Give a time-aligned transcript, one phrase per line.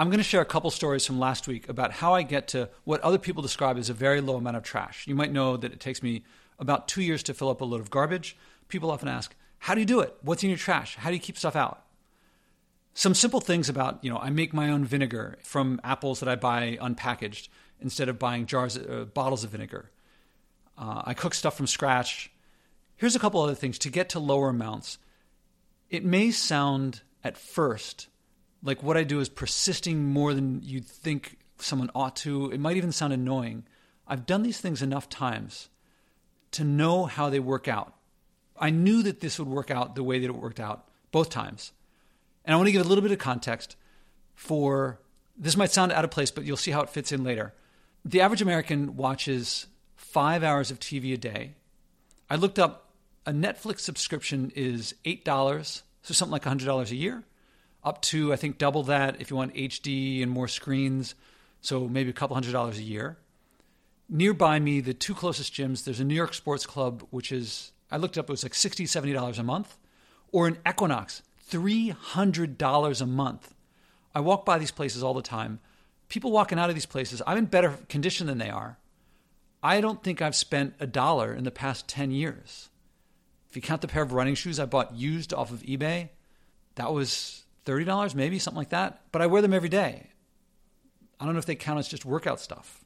[0.00, 2.70] I'm going to share a couple stories from last week about how I get to
[2.84, 5.06] what other people describe as a very low amount of trash.
[5.06, 6.22] You might know that it takes me
[6.58, 8.34] about two years to fill up a load of garbage.
[8.68, 10.16] People often ask, How do you do it?
[10.22, 10.96] What's in your trash?
[10.96, 11.84] How do you keep stuff out?
[12.94, 16.34] Some simple things about, you know, I make my own vinegar from apples that I
[16.34, 17.48] buy unpackaged
[17.78, 19.90] instead of buying jars, uh, bottles of vinegar.
[20.78, 22.32] Uh, I cook stuff from scratch.
[22.96, 24.96] Here's a couple other things to get to lower amounts.
[25.90, 28.06] It may sound at first
[28.62, 32.50] like what I do is persisting more than you'd think someone ought to.
[32.50, 33.64] It might even sound annoying.
[34.06, 35.68] I've done these things enough times
[36.52, 37.94] to know how they work out.
[38.58, 41.72] I knew that this would work out the way that it worked out both times.
[42.44, 43.76] And I want to give a little bit of context
[44.34, 45.00] for
[45.36, 47.54] this might sound out of place, but you'll see how it fits in later.
[48.04, 51.54] The average American watches five hours of TV a day.
[52.28, 52.90] I looked up
[53.26, 57.22] a Netflix subscription is $8, so something like $100 a year,
[57.82, 61.14] up to, I think, double that if you want HD and more screens,
[61.60, 63.18] so maybe a couple hundred dollars a year.
[64.08, 67.96] Nearby me, the two closest gyms, there's a New York Sports Club, which is, I
[67.96, 69.76] looked up, it was like $60, $70 a month,
[70.32, 73.54] or an Equinox, $300 a month.
[74.14, 75.60] I walk by these places all the time.
[76.08, 78.78] People walking out of these places, I'm in better condition than they are.
[79.62, 82.68] I don't think I've spent a dollar in the past 10 years.
[83.48, 86.08] If you count the pair of running shoes I bought used off of eBay,
[86.76, 89.02] that was $30 maybe, something like that.
[89.12, 90.08] But I wear them every day.
[91.18, 92.84] I don't know if they count as just workout stuff.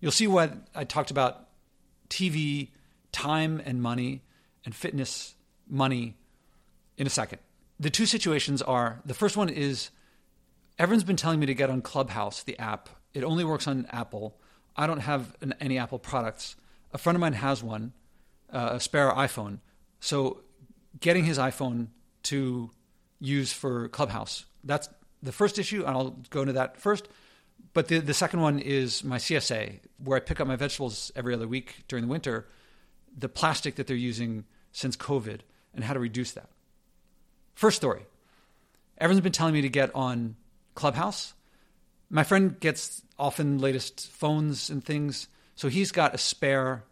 [0.00, 1.48] You'll see what I talked about
[2.08, 2.70] TV,
[3.12, 4.22] time and money,
[4.64, 5.34] and fitness
[5.68, 6.16] money
[6.96, 7.38] in a second.
[7.78, 9.90] The two situations are the first one is
[10.78, 12.88] everyone's been telling me to get on Clubhouse, the app.
[13.14, 14.36] It only works on Apple.
[14.76, 16.56] I don't have an, any Apple products.
[16.92, 17.92] A friend of mine has one,
[18.52, 19.58] uh, a spare iPhone.
[20.00, 20.42] So
[21.00, 21.88] getting his iPhone
[22.24, 22.70] to
[23.22, 24.88] use for Clubhouse, that's
[25.22, 27.08] the first issue, and I'll go into that first.
[27.72, 31.32] But the, the second one is my CSA, where I pick up my vegetables every
[31.32, 32.46] other week during the winter,
[33.16, 35.40] the plastic that they're using since COVID,
[35.74, 36.48] and how to reduce that.
[37.54, 38.02] First story.
[38.98, 40.36] Everyone's been telling me to get on
[40.74, 41.34] Clubhouse.
[42.10, 45.28] My friend gets often latest phones and things.
[45.54, 46.84] So he's got a spare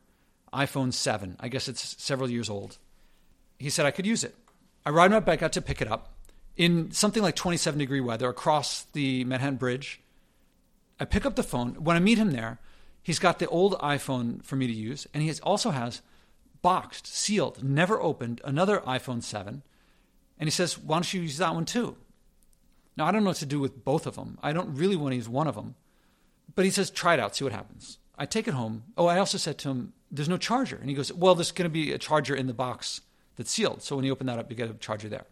[0.53, 1.37] iPhone 7.
[1.41, 2.79] I guess it's several years old.
[3.59, 4.35] He said I could use it.
[4.85, 6.15] I ride my bike out to pick it up
[6.57, 10.01] in something like 27 degree weather across the Manhattan Bridge.
[10.99, 11.75] I pick up the phone.
[11.75, 12.59] When I meet him there,
[13.03, 16.03] he's got the old iPhone for me to use, and he also has
[16.63, 19.63] boxed, sealed, never opened another iPhone 7.
[20.39, 21.97] And he says, Why don't you use that one too?
[22.97, 24.39] Now, I don't know what to do with both of them.
[24.43, 25.75] I don't really want to use one of them.
[26.55, 27.99] But he says, try it out, see what happens.
[28.19, 28.85] I take it home.
[28.97, 30.77] Oh, I also said to him, there's no charger.
[30.77, 33.01] And he goes, well, there's going to be a charger in the box
[33.37, 33.83] that's sealed.
[33.83, 35.25] So when you open that up, you get a charger there.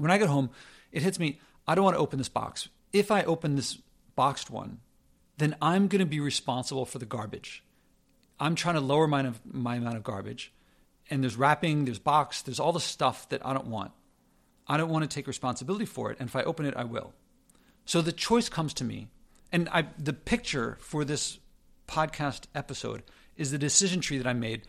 [0.00, 0.48] When I get home,
[0.92, 1.38] it hits me,
[1.68, 2.68] I don't want to open this box.
[2.92, 3.78] If I open this
[4.16, 4.80] boxed one,
[5.36, 7.62] then I'm going to be responsible for the garbage.
[8.38, 10.52] I'm trying to lower my, my amount of garbage.
[11.10, 13.92] And there's wrapping, there's box, there's all the stuff that I don't want.
[14.66, 16.18] I don't want to take responsibility for it.
[16.18, 17.12] And if I open it, I will.
[17.84, 19.08] So the choice comes to me
[19.52, 21.38] and I, the picture for this
[21.86, 23.02] podcast episode
[23.36, 24.62] is the decision tree that I made.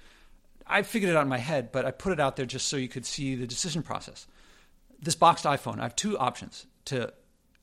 [0.68, 2.78] I figured it out in my head, but I put it out there just so
[2.78, 4.28] you could see the decision process.
[5.02, 7.14] This boxed iPhone, I have two options to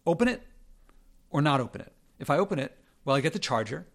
[0.07, 0.43] open it
[1.31, 1.93] or not open it.
[2.19, 3.87] If I open it, well, I get the charger,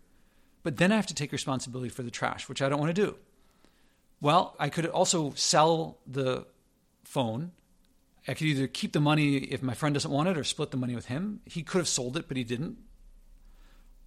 [0.63, 3.05] but then I have to take responsibility for the trash, which I don't want to
[3.05, 3.15] do.
[4.21, 6.45] Well, I could also sell the
[7.03, 7.51] phone.
[8.25, 10.77] I could either keep the money if my friend doesn't want it or split the
[10.77, 11.41] money with him.
[11.45, 12.77] He could have sold it, but he didn't.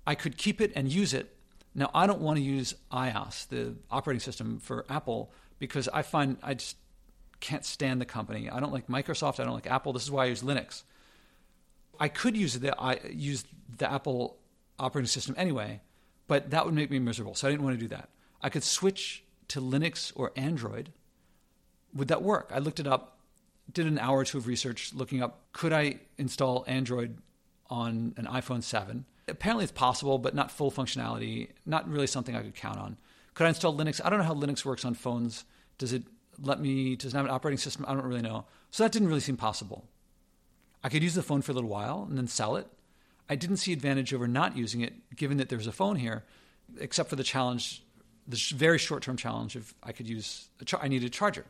[0.07, 1.37] I could keep it and use it.
[1.75, 6.39] Now, I don't want to use iOS, the operating system for Apple, because I find
[6.43, 6.77] I just
[7.41, 8.51] can't stand the company.
[8.51, 9.41] I don't like Microsoft.
[9.41, 9.93] I don't like Apple.
[9.93, 10.83] This is why I use Linux.
[11.99, 13.45] I could use the I use
[13.79, 14.39] the Apple
[14.79, 15.81] operating system anyway,
[16.27, 17.35] but that would make me miserable.
[17.35, 18.11] So I didn't want to do that.
[18.43, 20.93] I could switch to Linux or Android.
[21.95, 22.51] Would that work?
[22.55, 23.19] I looked it up,
[23.73, 27.19] did an hour or two of research looking up could I install Android
[27.69, 29.07] on an iPhone 7?
[29.29, 32.97] apparently it's possible, but not full functionality, not really something I could count on.
[33.35, 34.01] Could I install Linux?
[34.05, 35.45] I don't know how Linux works on phones.
[35.79, 36.05] Does it
[36.43, 37.85] let me, does it have an operating system?
[37.89, 38.45] I don't really know.
[38.71, 39.87] So that didn't really seem possible.
[40.83, 42.67] I could use the phone for a little while and then sell it.
[43.29, 46.25] I didn't see advantage over not using it, given that there's a phone here,
[46.79, 47.83] except for the challenge,
[48.29, 51.45] the very short term challenge of I could use, char- I needed a charger.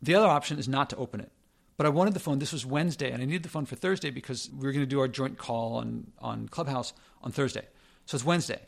[0.00, 1.30] The other option is not to open it.
[1.76, 2.38] But I wanted the phone.
[2.38, 4.86] This was Wednesday, and I needed the phone for Thursday because we were going to
[4.86, 6.92] do our joint call on, on Clubhouse
[7.22, 7.66] on Thursday.
[8.04, 8.60] So it's Wednesday.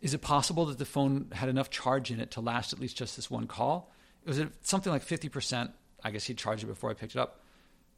[0.00, 2.96] Is it possible that the phone had enough charge in it to last at least
[2.96, 3.92] just this one call?
[4.24, 5.72] It was something like 50%.
[6.04, 7.40] I guess he charged it before I picked it up.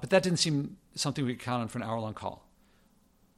[0.01, 2.47] But that didn't seem something we could count on for an hour long call.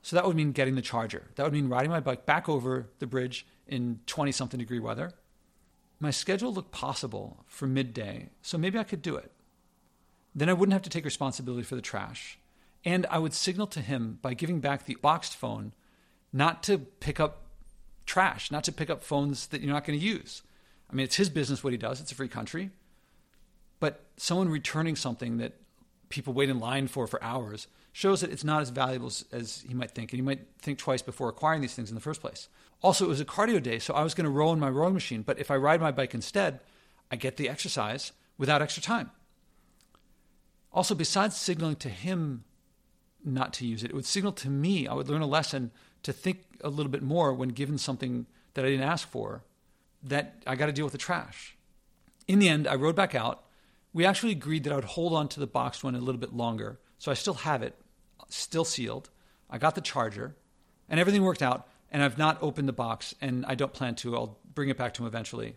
[0.03, 1.29] So that would mean getting the charger.
[1.35, 5.13] That would mean riding my bike back over the bridge in 20 something degree weather.
[5.99, 9.31] My schedule looked possible for midday, so maybe I could do it.
[10.35, 12.39] Then I wouldn't have to take responsibility for the trash.
[12.85, 15.73] And I would signal to him by giving back the boxed phone
[16.33, 17.42] not to pick up
[18.13, 20.43] trash, not to pick up phones that you're not going to use.
[20.91, 22.69] I mean, it's his business what he does, it's a free country.
[23.81, 25.55] But someone returning something that
[26.11, 29.73] people wait in line for for hours shows that it's not as valuable as, he
[29.73, 30.13] might think.
[30.13, 32.49] And he might think twice before acquiring these things in the first place.
[32.83, 34.93] Also, it was a cardio day, so I was going to row in my rowing
[34.93, 35.23] machine.
[35.23, 36.61] But if I ride my bike instead,
[37.11, 39.11] I get the exercise without extra time.
[40.71, 42.45] Also, besides signaling to him
[43.25, 45.71] not to use it, it would signal to me, I would learn a lesson
[46.03, 49.45] to think a little bit more when given something that I didn't ask for,
[50.03, 51.57] that I got to deal with the trash.
[52.27, 53.45] In the end, I rode back out.
[53.93, 56.33] We actually agreed that I would hold on to the boxed one a little bit
[56.33, 56.81] longer.
[56.99, 57.77] So I still have it,
[58.29, 59.11] still sealed.
[59.51, 60.37] I got the charger,
[60.89, 61.69] and everything worked out.
[61.91, 64.17] And I've not opened the box, and I don't plan to.
[64.17, 65.57] I'll bring it back to him eventually.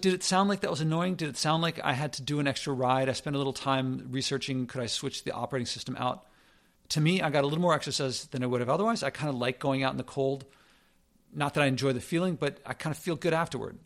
[0.00, 1.16] Did it sound like that was annoying?
[1.16, 3.08] Did it sound like I had to do an extra ride?
[3.08, 6.24] I spent a little time researching could I switch the operating system out?
[6.92, 9.02] To me, I got a little more exercise than I would have otherwise.
[9.02, 10.44] I kind of like going out in the cold.
[11.32, 13.78] Not that I enjoy the feeling, but I kind of feel good afterward.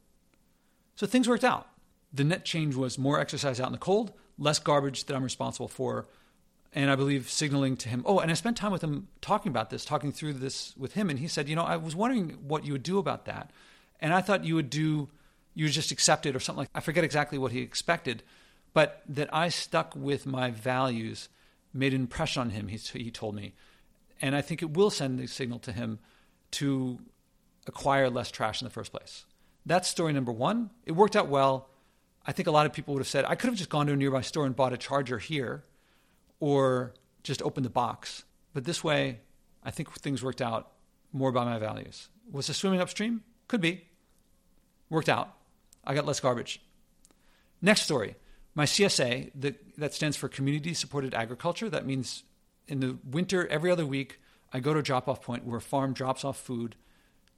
[0.97, 1.69] So things worked out.
[2.13, 5.69] The net change was more exercise out in the cold, less garbage that I'm responsible
[5.69, 6.09] for,
[6.73, 8.03] and I believe signaling to him.
[8.05, 11.09] Oh, and I spent time with him talking about this, talking through this with him,
[11.09, 13.53] and he said, "You know, I was wondering what you would do about that,
[14.01, 15.11] and I thought you would do,
[15.55, 16.71] you would just accept it or something like.
[16.75, 18.25] I forget exactly what he expected,
[18.75, 21.29] but that I stuck with my values
[21.77, 22.69] made an impression on him.
[22.69, 23.55] He, he told me,
[24.21, 25.99] and I think it will send the signal to him
[26.53, 26.99] to
[27.67, 29.25] acquire less trash in the first place.
[29.65, 30.71] That's story number one.
[30.85, 31.69] It worked out well.
[32.25, 33.93] I think a lot of people would have said, I could have just gone to
[33.93, 35.65] a nearby store and bought a charger here
[36.41, 38.25] or just opened the box.
[38.55, 39.21] But this way,
[39.65, 40.73] I think things worked out
[41.13, 42.09] more by my values.
[42.31, 43.23] Was the swimming upstream?
[43.49, 43.85] Could be.
[44.91, 45.35] Worked out.
[45.85, 46.61] I got less garbage.
[47.63, 48.17] Next story.
[48.57, 51.71] My CSA, that, that stands for Community Supported Agriculture.
[51.71, 52.25] That means
[52.67, 54.19] in the winter, every other week,
[54.53, 56.75] I go to a drop off point where a farm drops off food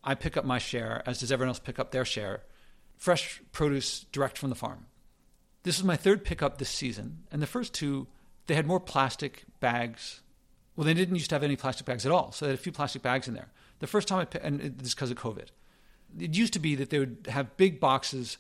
[0.05, 2.43] I pick up my share, as does everyone else pick up their share,
[2.97, 4.87] fresh produce direct from the farm.
[5.65, 8.07] This is my third pickup this season, and the first two,
[8.47, 10.23] they had more plastic bags.
[10.77, 12.63] Well, they didn't used to have any plastic bags at all, so they had a
[12.63, 13.49] few plastic bags in there.
[13.81, 15.49] The first time I picked, and this is because of COVID,
[16.19, 18.39] it used to be that they would have big boxes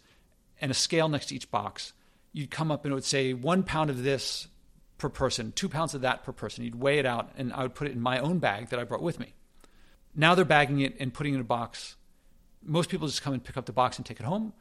[0.61, 1.93] and a scale next to each box.
[2.33, 4.49] You'd come up and it would say one pound of this
[4.99, 6.65] per person, two pounds of that per person.
[6.65, 8.85] You'd weigh it out, and I would put it in my own bag that I
[8.85, 9.35] brought with me.
[10.15, 11.97] Now they're bagging it and putting it in a box.
[12.63, 14.53] Most people just come and pick up the box and take it home.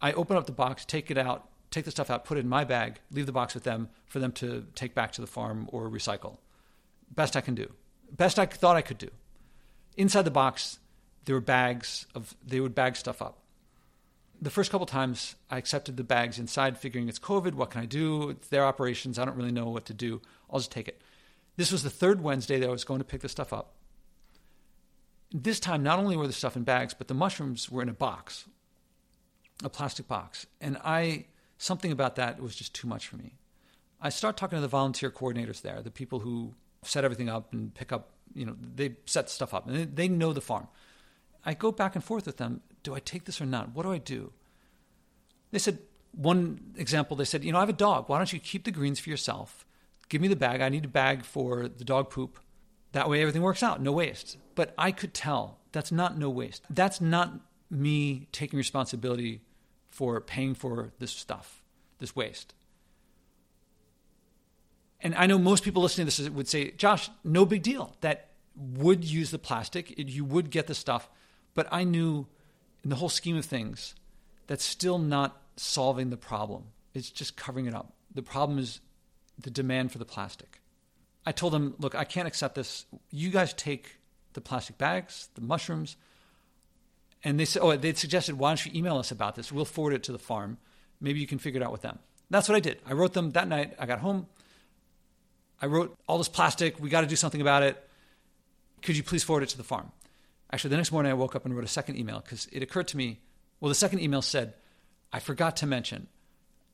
[0.00, 2.48] I open up the box, take it out, take the stuff out, put it in
[2.48, 5.68] my bag, leave the box with them for them to take back to the farm
[5.72, 6.36] or recycle.
[7.10, 7.72] Best I can do.
[8.10, 9.10] Best I thought I could do.
[9.96, 10.78] Inside the box,
[11.24, 13.38] there were bags of, they would bag stuff up.
[14.40, 17.54] The first couple times I accepted the bags inside, figuring it's COVID.
[17.54, 18.30] What can I do?
[18.30, 19.18] It's their operations.
[19.18, 20.20] I don't really know what to do.
[20.50, 21.00] I'll just take it.
[21.56, 23.74] This was the third Wednesday that I was going to pick the stuff up.
[25.32, 27.94] This time, not only were the stuff in bags, but the mushrooms were in a
[27.94, 28.46] box,
[29.64, 30.46] a plastic box.
[30.60, 31.26] And I,
[31.58, 33.36] something about that was just too much for me.
[34.00, 37.74] I start talking to the volunteer coordinators there, the people who set everything up and
[37.74, 40.68] pick up, you know, they set stuff up and they, they know the farm.
[41.46, 42.60] I go back and forth with them.
[42.82, 43.74] Do I take this or not?
[43.74, 44.32] What do I do?
[45.52, 45.78] They said,
[46.12, 48.08] one example, they said, you know, I have a dog.
[48.08, 49.64] Why don't you keep the greens for yourself?
[50.08, 50.60] Give me the bag.
[50.60, 52.38] I need a bag for the dog poop.
[52.92, 54.36] That way everything works out, no waste.
[54.54, 56.64] But I could tell that's not no waste.
[56.68, 59.42] That's not me taking responsibility
[59.88, 61.62] for paying for this stuff,
[61.98, 62.54] this waste.
[65.00, 67.96] And I know most people listening to this would say, Josh, no big deal.
[68.00, 71.08] That would use the plastic, you would get the stuff.
[71.56, 72.28] But I knew
[72.84, 73.96] in the whole scheme of things,
[74.46, 76.66] that's still not solving the problem.
[76.94, 77.94] It's just covering it up.
[78.14, 78.80] The problem is
[79.36, 80.60] the demand for the plastic.
[81.24, 82.86] I told them, look, I can't accept this.
[83.10, 83.96] You guys take
[84.34, 85.96] the plastic bags, the mushrooms.
[87.24, 89.50] And they said, oh, they'd suggested, why don't you email us about this?
[89.50, 90.58] We'll forward it to the farm.
[91.00, 91.98] Maybe you can figure it out with them.
[92.30, 92.80] That's what I did.
[92.86, 93.74] I wrote them that night.
[93.78, 94.26] I got home.
[95.60, 96.78] I wrote all this plastic.
[96.78, 97.82] We got to do something about it.
[98.82, 99.90] Could you please forward it to the farm?
[100.56, 102.88] Actually, the next morning I woke up and wrote a second email because it occurred
[102.88, 103.20] to me.
[103.60, 104.54] Well, the second email said,
[105.12, 106.06] I forgot to mention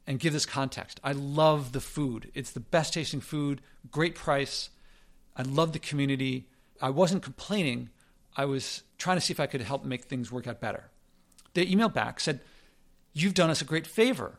[0.06, 1.00] and give this context.
[1.02, 2.30] I love the food.
[2.32, 3.60] It's the best tasting food,
[3.90, 4.70] great price.
[5.36, 6.46] I love the community.
[6.80, 7.90] I wasn't complaining.
[8.36, 10.84] I was trying to see if I could help make things work out better.
[11.54, 12.38] They emailed back, said,
[13.12, 14.38] You've done us a great favor.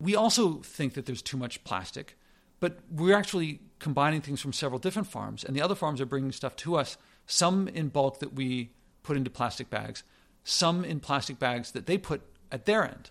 [0.00, 2.18] We also think that there's too much plastic,
[2.58, 6.32] But we're actually combining things from several different farms, and the other farms are bringing
[6.32, 8.70] stuff to us, some in bulk that we
[9.02, 10.02] put into plastic bags,
[10.42, 13.10] some in plastic bags that they put at their end.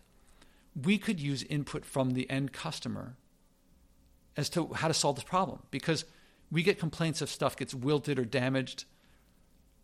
[0.81, 3.15] We could use input from the end customer
[4.35, 6.05] as to how to solve this problem because
[6.51, 8.85] we get complaints if stuff gets wilted or damaged.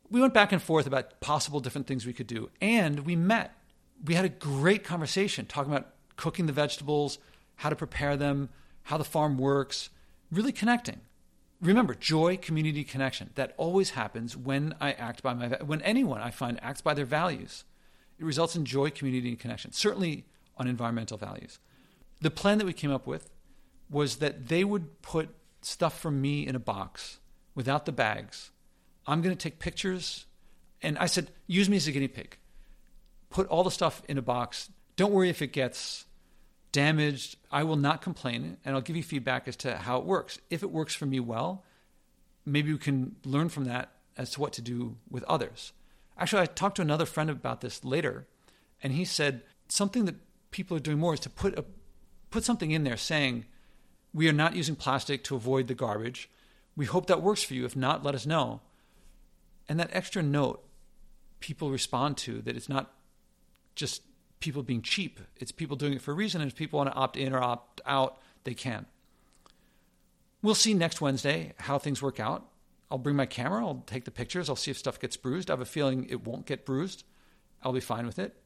[0.09, 3.55] We went back and forth about possible different things we could do, and we met.
[4.03, 7.19] We had a great conversation talking about cooking the vegetables,
[7.57, 8.49] how to prepare them,
[8.83, 9.89] how the farm works,
[10.31, 11.01] really connecting.
[11.61, 13.31] Remember, joy, community, connection.
[13.35, 17.05] That always happens when I act by my when anyone I find acts by their
[17.05, 17.65] values.
[18.17, 19.71] It results in joy, community, and connection.
[19.71, 20.25] Certainly
[20.57, 21.59] on environmental values.
[22.21, 23.29] The plan that we came up with
[23.89, 25.29] was that they would put
[25.61, 27.19] stuff from me in a box
[27.55, 28.51] without the bags.
[29.07, 30.25] I'm going to take pictures.
[30.81, 32.37] And I said, use me as a guinea pig.
[33.29, 34.69] Put all the stuff in a box.
[34.95, 36.05] Don't worry if it gets
[36.71, 37.37] damaged.
[37.51, 38.57] I will not complain.
[38.63, 40.39] And I'll give you feedback as to how it works.
[40.49, 41.63] If it works for me well,
[42.45, 45.71] maybe we can learn from that as to what to do with others.
[46.17, 48.27] Actually, I talked to another friend about this later,
[48.83, 50.15] and he said something that
[50.51, 51.63] people are doing more is to put a,
[52.29, 53.45] put something in there saying,
[54.13, 56.29] we are not using plastic to avoid the garbage.
[56.75, 57.65] We hope that works for you.
[57.65, 58.61] If not, let us know.
[59.67, 60.63] And that extra note
[61.39, 62.91] people respond to that it's not
[63.75, 64.01] just
[64.39, 66.41] people being cheap, it's people doing it for a reason.
[66.41, 68.85] And if people want to opt in or opt out, they can.
[70.41, 72.45] We'll see next Wednesday how things work out.
[72.91, 75.49] I'll bring my camera, I'll take the pictures, I'll see if stuff gets bruised.
[75.49, 77.03] I have a feeling it won't get bruised.
[77.61, 78.41] I'll be fine with it.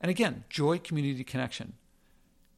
[0.00, 1.74] And again, joy, community, connection.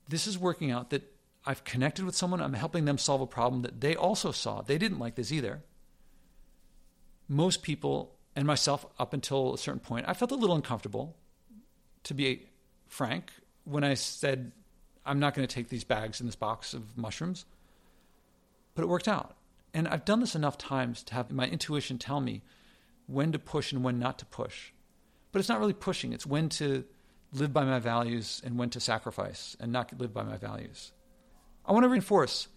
[0.08, 1.12] This is working out that
[1.44, 4.62] I've connected with someone, I'm helping them solve a problem that they also saw.
[4.62, 5.62] They didn't like this either.
[7.28, 11.16] Most people, and myself up until a certain point, I felt a little uncomfortable,
[12.02, 12.46] to be
[12.86, 13.30] frank,
[13.64, 14.52] when I said,
[15.04, 17.44] I'm not going to take these bags in this box of mushrooms.
[18.74, 19.36] But it worked out.
[19.72, 22.42] And I've done this enough times to have my intuition tell me
[23.06, 24.72] when to push and when not to push.
[25.32, 26.84] But it's not really pushing, it's when to
[27.32, 30.92] live by my values and when to sacrifice and not live by my values.
[31.64, 32.48] I want to reinforce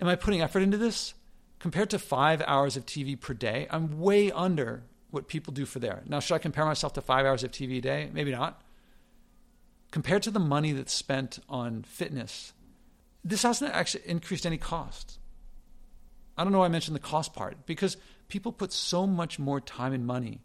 [0.00, 1.14] am I putting effort into this?
[1.58, 5.78] Compared to five hours of TV per day, I'm way under what people do for
[5.78, 6.02] there.
[6.06, 8.10] Now, should I compare myself to five hours of TV a day?
[8.12, 8.60] Maybe not.
[9.96, 12.52] Compared to the money that's spent on fitness,
[13.24, 15.18] this hasn't actually increased any cost.
[16.36, 17.96] I don't know why I mentioned the cost part because
[18.28, 20.42] people put so much more time and money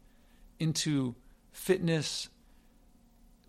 [0.58, 1.16] into
[1.52, 2.30] fitness,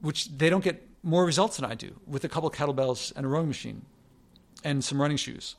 [0.00, 3.28] which they don't get more results than I do with a couple kettlebells and a
[3.28, 3.82] rowing machine
[4.64, 5.54] and some running shoes.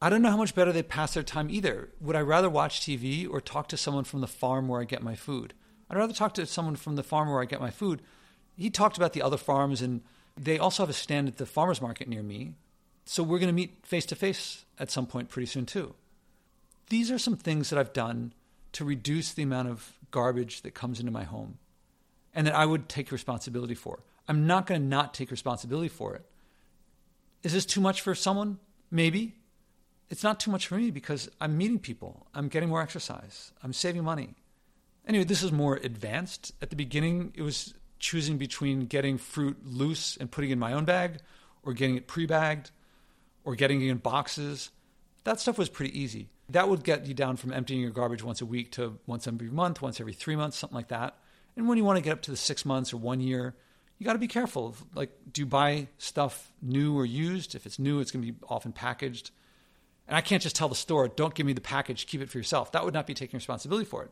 [0.00, 1.90] I don't know how much better they pass their time either.
[2.00, 5.02] Would I rather watch TV or talk to someone from the farm where I get
[5.02, 5.52] my food?
[5.90, 8.00] I'd rather talk to someone from the farm where I get my food.
[8.56, 10.02] He talked about the other farms, and
[10.36, 12.54] they also have a stand at the farmer's market near me.
[13.04, 15.94] So we're going to meet face to face at some point pretty soon, too.
[16.88, 18.32] These are some things that I've done
[18.72, 21.58] to reduce the amount of garbage that comes into my home
[22.34, 24.00] and that I would take responsibility for.
[24.28, 26.24] I'm not going to not take responsibility for it.
[27.42, 28.58] Is this too much for someone?
[28.90, 29.36] Maybe.
[30.10, 32.26] It's not too much for me because I'm meeting people.
[32.34, 33.52] I'm getting more exercise.
[33.62, 34.34] I'm saving money.
[35.06, 36.52] Anyway, this is more advanced.
[36.62, 40.84] At the beginning, it was choosing between getting fruit loose and putting in my own
[40.84, 41.20] bag
[41.62, 42.70] or getting it pre bagged
[43.44, 44.70] or getting it in boxes.
[45.24, 46.28] That stuff was pretty easy.
[46.50, 49.48] That would get you down from emptying your garbage once a week to once every
[49.48, 51.16] month, once every three months, something like that.
[51.56, 53.54] And when you want to get up to the six months or one year,
[53.98, 54.76] you got to be careful.
[54.94, 57.54] Like, do you buy stuff new or used?
[57.54, 59.30] If it's new, it's going to be often packaged.
[60.06, 62.36] And I can't just tell the store, don't give me the package, keep it for
[62.36, 62.72] yourself.
[62.72, 64.10] That would not be taking responsibility for it.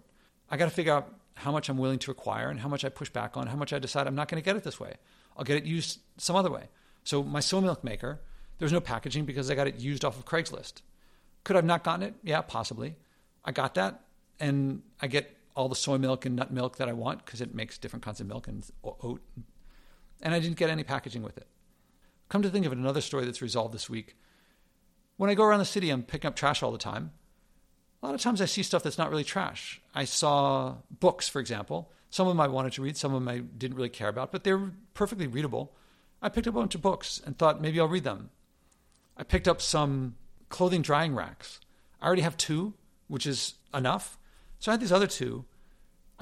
[0.50, 2.88] I got to figure out how much I'm willing to acquire and how much I
[2.88, 4.94] push back on, how much I decide I'm not going to get it this way.
[5.36, 6.68] I'll get it used some other way.
[7.04, 8.20] So, my soy milk maker,
[8.58, 10.82] there's no packaging because I got it used off of Craigslist.
[11.44, 12.14] Could I have not gotten it?
[12.22, 12.96] Yeah, possibly.
[13.44, 14.02] I got that,
[14.38, 17.54] and I get all the soy milk and nut milk that I want because it
[17.54, 19.20] makes different kinds of milk and oat
[20.22, 21.46] and I didn't get any packaging with it.
[22.28, 24.16] Come to think of it, another story that's resolved this week.
[25.16, 27.10] When I go around the city, I'm picking up trash all the time.
[28.02, 29.80] A lot of times I see stuff that's not really trash.
[29.94, 31.90] I saw books, for example.
[32.10, 34.32] Some of them I wanted to read, some of them I didn't really care about,
[34.32, 35.72] but they were perfectly readable.
[36.20, 38.30] I picked up a bunch of books and thought maybe I'll read them.
[39.16, 40.16] I picked up some
[40.48, 41.60] clothing drying racks.
[42.00, 42.74] I already have two,
[43.08, 44.18] which is enough.
[44.58, 45.44] So I had these other two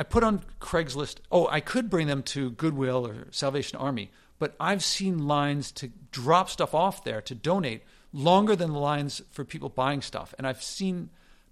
[0.01, 1.17] I put on Craigslist.
[1.31, 5.91] Oh, I could bring them to Goodwill or Salvation Army, but I've seen lines to
[6.11, 10.35] drop stuff off there to donate longer than the lines for people buying stuff.
[10.39, 11.11] And I've seen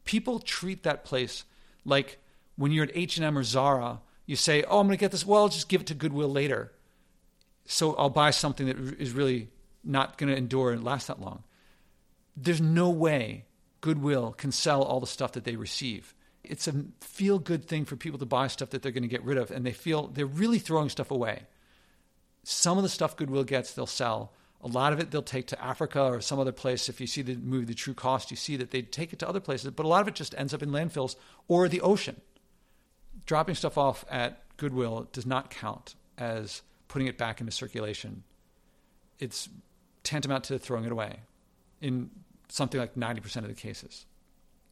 [0.08, 1.44] people treat that place
[1.84, 2.18] like
[2.56, 5.26] when you're at H&M or Zara, you say, "Oh, I'm going to get this.
[5.26, 6.72] Well, I'll just give it to Goodwill later."
[7.66, 9.50] So I'll buy something that is really
[9.84, 11.44] not going to endure and last that long.
[12.40, 13.44] there's no way
[13.80, 16.14] Goodwill can sell all the stuff that they receive.
[16.44, 19.24] It's a feel good thing for people to buy stuff that they're going to get
[19.24, 21.42] rid of, and they feel they're really throwing stuff away.
[22.44, 24.32] Some of the stuff Goodwill gets, they'll sell.
[24.60, 26.88] A lot of it they'll take to Africa or some other place.
[26.88, 29.28] If you see the movie The True Cost, you see that they take it to
[29.28, 32.20] other places, but a lot of it just ends up in landfills or the ocean.
[33.24, 38.24] Dropping stuff off at Goodwill does not count as putting it back into circulation.
[39.20, 39.48] It's
[40.02, 41.20] tantamount to throwing it away
[41.80, 42.10] in
[42.48, 44.06] something like 90% of the cases.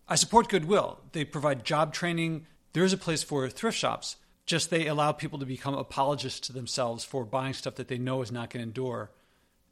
[0.09, 1.01] I support Goodwill.
[1.13, 2.47] They provide job training.
[2.73, 4.17] There is a place for thrift shops,
[4.47, 8.23] just they allow people to become apologists to themselves for buying stuff that they know
[8.23, 9.11] is not going to endure,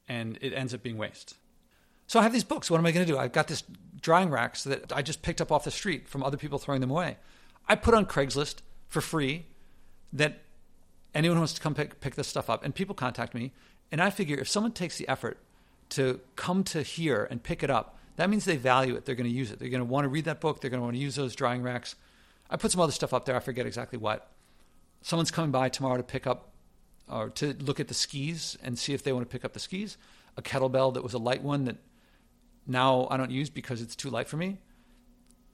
[0.08, 1.37] and it ends up being waste.
[2.06, 2.70] So I have these books.
[2.70, 3.18] What am I going to do?
[3.18, 3.62] I've got this
[4.00, 6.90] drying racks that I just picked up off the street from other people throwing them
[6.90, 7.16] away.
[7.66, 8.56] I put on Craigslist
[8.88, 9.46] for free
[10.12, 10.40] that
[11.14, 13.52] anyone wants to come pick, pick this stuff up, and people contact me,
[13.90, 15.38] and I figure if someone takes the effort
[15.90, 19.04] to come to here and pick it up, that means they value it.
[19.04, 19.58] They're going to use it.
[19.58, 20.61] They're going to want to read that book.
[20.61, 21.96] They're going to want to use those drying racks.
[22.50, 23.34] I put some other stuff up there.
[23.34, 24.30] I forget exactly what.
[25.02, 26.50] Someone's coming by tomorrow to pick up
[27.08, 29.61] or to look at the skis and see if they want to pick up the
[29.61, 29.96] skis.
[30.37, 31.76] A kettlebell that was a light one that
[32.66, 34.58] now I don't use because it's too light for me.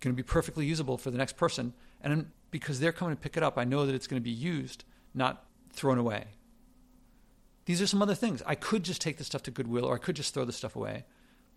[0.00, 1.74] Going to be perfectly usable for the next person.
[2.02, 4.30] And because they're coming to pick it up, I know that it's going to be
[4.30, 6.24] used, not thrown away.
[7.66, 8.42] These are some other things.
[8.46, 10.76] I could just take the stuff to Goodwill or I could just throw the stuff
[10.76, 11.04] away.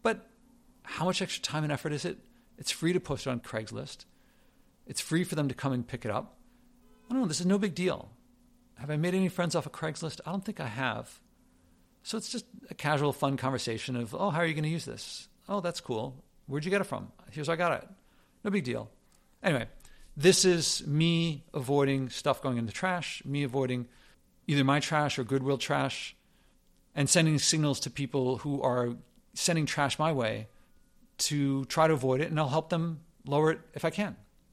[0.02, 0.28] But
[0.84, 2.18] how much extra time and effort is it?
[2.58, 4.06] It's free to post it on Craigslist.
[4.86, 6.36] It's free for them to come and pick it up.
[7.10, 7.28] I don't know.
[7.28, 8.10] This is no big deal.
[8.80, 10.20] Have I made any friends off of Craigslist?
[10.26, 11.20] I don't think I have.
[12.04, 14.86] So it's just a casual, fun conversation of, oh, how are you going to use
[14.86, 15.30] this?
[15.48, 16.24] Oh, that's cool.
[16.48, 17.12] Where'd you get it from?
[17.32, 17.88] Here's where I got it.
[18.44, 18.90] No big deal.
[19.42, 19.68] Anyway,
[20.18, 23.88] this is me avoiding stuff going in the trash, me avoiding
[24.48, 26.16] either my trash or Goodwill trash,
[26.94, 28.96] and sending signals to people who are
[29.34, 30.48] sending trash my way
[31.18, 34.16] to try to avoid it, and I'll help them lower it if I can.